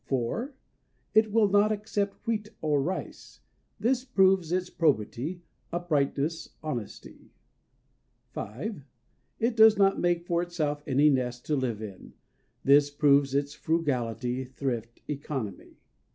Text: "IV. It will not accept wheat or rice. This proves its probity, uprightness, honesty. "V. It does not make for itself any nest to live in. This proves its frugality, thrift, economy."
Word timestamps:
"IV. 0.11 0.49
It 1.13 1.31
will 1.31 1.47
not 1.47 1.71
accept 1.71 2.25
wheat 2.25 2.49
or 2.59 2.81
rice. 2.81 3.41
This 3.79 4.03
proves 4.03 4.51
its 4.51 4.67
probity, 4.71 5.43
uprightness, 5.71 6.55
honesty. 6.63 7.29
"V. 8.33 8.81
It 9.39 9.55
does 9.55 9.77
not 9.77 9.99
make 9.99 10.25
for 10.25 10.41
itself 10.41 10.81
any 10.87 11.11
nest 11.11 11.45
to 11.45 11.55
live 11.55 11.83
in. 11.83 12.13
This 12.63 12.89
proves 12.89 13.35
its 13.35 13.53
frugality, 13.53 14.43
thrift, 14.43 15.03
economy." 15.07 15.77